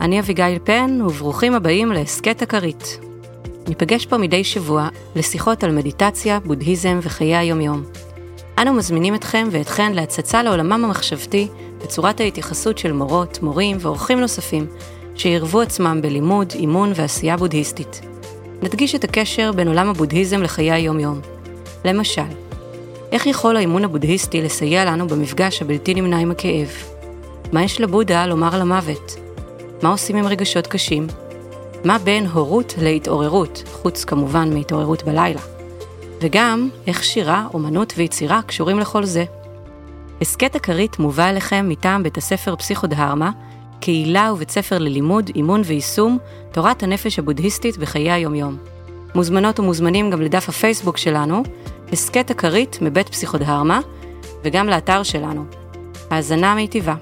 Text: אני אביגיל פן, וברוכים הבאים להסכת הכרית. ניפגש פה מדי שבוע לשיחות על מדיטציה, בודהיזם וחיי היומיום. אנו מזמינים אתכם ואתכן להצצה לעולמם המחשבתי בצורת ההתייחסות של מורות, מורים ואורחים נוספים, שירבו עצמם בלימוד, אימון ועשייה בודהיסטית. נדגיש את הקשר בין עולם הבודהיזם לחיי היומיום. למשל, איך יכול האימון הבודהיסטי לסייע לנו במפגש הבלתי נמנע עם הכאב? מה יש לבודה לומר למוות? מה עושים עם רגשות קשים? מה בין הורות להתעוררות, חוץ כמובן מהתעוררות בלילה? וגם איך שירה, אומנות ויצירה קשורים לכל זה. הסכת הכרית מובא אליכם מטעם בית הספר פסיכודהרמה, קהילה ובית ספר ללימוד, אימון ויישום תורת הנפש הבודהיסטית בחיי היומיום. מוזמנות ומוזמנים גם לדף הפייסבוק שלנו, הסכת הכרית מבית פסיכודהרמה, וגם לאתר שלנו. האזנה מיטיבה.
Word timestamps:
אני 0.00 0.20
אביגיל 0.20 0.58
פן, 0.64 1.00
וברוכים 1.02 1.54
הבאים 1.54 1.92
להסכת 1.92 2.42
הכרית. 2.42 3.00
ניפגש 3.68 4.06
פה 4.06 4.16
מדי 4.16 4.44
שבוע 4.44 4.88
לשיחות 5.16 5.64
על 5.64 5.70
מדיטציה, 5.70 6.40
בודהיזם 6.40 6.98
וחיי 7.02 7.36
היומיום. 7.36 7.82
אנו 8.58 8.72
מזמינים 8.72 9.14
אתכם 9.14 9.48
ואתכן 9.50 9.92
להצצה 9.92 10.42
לעולמם 10.42 10.84
המחשבתי 10.84 11.48
בצורת 11.82 12.20
ההתייחסות 12.20 12.78
של 12.78 12.92
מורות, 12.92 13.42
מורים 13.42 13.76
ואורחים 13.80 14.20
נוספים, 14.20 14.66
שירבו 15.14 15.60
עצמם 15.60 15.98
בלימוד, 16.02 16.52
אימון 16.54 16.92
ועשייה 16.94 17.36
בודהיסטית. 17.36 18.00
נדגיש 18.62 18.94
את 18.94 19.04
הקשר 19.04 19.52
בין 19.52 19.68
עולם 19.68 19.88
הבודהיזם 19.88 20.42
לחיי 20.42 20.72
היומיום. 20.72 21.20
למשל, 21.84 22.22
איך 23.12 23.26
יכול 23.26 23.56
האימון 23.56 23.84
הבודהיסטי 23.84 24.42
לסייע 24.42 24.84
לנו 24.84 25.08
במפגש 25.08 25.62
הבלתי 25.62 25.94
נמנע 25.94 26.18
עם 26.18 26.30
הכאב? 26.30 26.68
מה 27.52 27.64
יש 27.64 27.80
לבודה 27.80 28.26
לומר 28.26 28.58
למוות? 28.58 29.27
מה 29.82 29.88
עושים 29.88 30.16
עם 30.16 30.26
רגשות 30.26 30.66
קשים? 30.66 31.06
מה 31.84 31.98
בין 31.98 32.26
הורות 32.26 32.74
להתעוררות, 32.82 33.62
חוץ 33.72 34.04
כמובן 34.04 34.54
מהתעוררות 34.54 35.02
בלילה? 35.02 35.40
וגם 36.20 36.68
איך 36.86 37.04
שירה, 37.04 37.46
אומנות 37.54 37.92
ויצירה 37.96 38.40
קשורים 38.42 38.78
לכל 38.78 39.04
זה. 39.04 39.24
הסכת 40.20 40.56
הכרית 40.56 40.98
מובא 40.98 41.30
אליכם 41.30 41.66
מטעם 41.68 42.02
בית 42.02 42.16
הספר 42.16 42.56
פסיכודהרמה, 42.56 43.30
קהילה 43.80 44.32
ובית 44.32 44.50
ספר 44.50 44.78
ללימוד, 44.78 45.30
אימון 45.34 45.62
ויישום 45.64 46.18
תורת 46.52 46.82
הנפש 46.82 47.18
הבודהיסטית 47.18 47.78
בחיי 47.78 48.12
היומיום. 48.12 48.56
מוזמנות 49.14 49.60
ומוזמנים 49.60 50.10
גם 50.10 50.22
לדף 50.22 50.48
הפייסבוק 50.48 50.96
שלנו, 50.96 51.42
הסכת 51.92 52.30
הכרית 52.30 52.78
מבית 52.82 53.08
פסיכודהרמה, 53.08 53.80
וגם 54.44 54.66
לאתר 54.66 55.02
שלנו. 55.02 55.44
האזנה 56.10 56.54
מיטיבה. 56.54 56.94